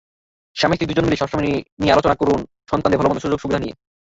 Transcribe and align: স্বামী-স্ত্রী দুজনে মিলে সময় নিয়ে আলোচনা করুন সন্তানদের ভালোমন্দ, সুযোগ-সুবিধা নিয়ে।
স্বামী-স্ত্রী 0.55 0.87
দুজনে 0.87 1.05
মিলে 1.05 1.19
সময় 1.21 1.45
নিয়ে 1.79 1.93
আলোচনা 1.93 2.15
করুন 2.15 2.39
সন্তানদের 2.69 2.99
ভালোমন্দ, 2.99 3.21
সুযোগ-সুবিধা 3.21 3.59
নিয়ে। 3.59 3.75